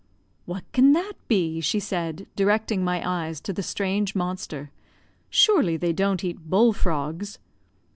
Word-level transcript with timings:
"What 0.47 0.63
can 0.71 0.93
that 0.93 1.13
be?" 1.27 1.61
she 1.61 1.79
said, 1.79 2.25
directing 2.35 2.83
my 2.83 3.07
eyes 3.07 3.39
to 3.41 3.53
the 3.53 3.61
strange 3.61 4.15
monster. 4.15 4.71
"Surely 5.29 5.77
they 5.77 5.93
don't 5.93 6.23
eat 6.23 6.49
bull 6.49 6.73
frogs!" 6.73 7.37